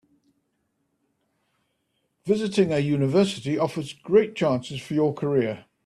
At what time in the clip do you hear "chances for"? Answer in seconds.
4.35-4.95